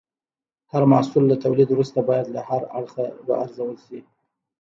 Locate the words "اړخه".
2.79-3.05